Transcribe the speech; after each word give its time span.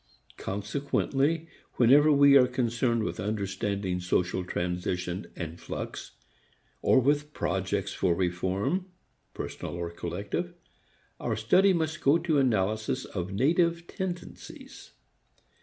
Consequently 0.37 1.47
whenever 1.75 2.11
we 2.11 2.35
are 2.35 2.47
concerned 2.47 3.03
with 3.03 3.19
understanding 3.19 3.99
social 3.99 4.43
transition 4.43 5.27
and 5.35 5.59
flux 5.59 6.13
or 6.81 6.99
with 6.99 7.33
projects 7.35 7.93
for 7.93 8.15
reform, 8.15 8.87
personal 9.35 9.77
and 9.85 9.95
collective, 9.95 10.55
our 11.19 11.35
study 11.35 11.71
must 11.71 12.01
go 12.01 12.17
to 12.17 12.39
analysis 12.39 13.05
of 13.05 13.31
native 13.31 13.85
tendencies. 13.85 14.89